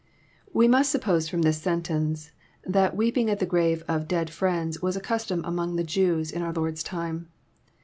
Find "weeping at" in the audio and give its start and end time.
2.95-3.37